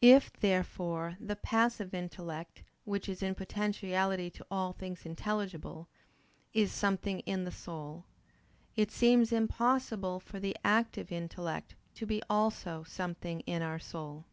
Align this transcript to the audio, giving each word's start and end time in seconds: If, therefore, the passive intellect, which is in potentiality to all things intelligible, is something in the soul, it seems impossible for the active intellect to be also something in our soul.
If, 0.00 0.32
therefore, 0.32 1.18
the 1.20 1.36
passive 1.36 1.92
intellect, 1.92 2.62
which 2.86 3.06
is 3.06 3.22
in 3.22 3.34
potentiality 3.34 4.30
to 4.30 4.46
all 4.50 4.72
things 4.72 5.04
intelligible, 5.04 5.88
is 6.54 6.72
something 6.72 7.20
in 7.26 7.44
the 7.44 7.52
soul, 7.52 8.06
it 8.76 8.90
seems 8.90 9.30
impossible 9.30 10.20
for 10.20 10.40
the 10.40 10.56
active 10.64 11.12
intellect 11.12 11.74
to 11.96 12.06
be 12.06 12.22
also 12.30 12.82
something 12.84 13.40
in 13.40 13.60
our 13.60 13.78
soul. 13.78 14.24